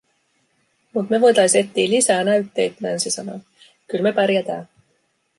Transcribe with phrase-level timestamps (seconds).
[0.97, 3.39] "Mut me voitais ettii lisää näytteit", Nancy sanoi,
[3.91, 4.65] "kyl me pärjätää".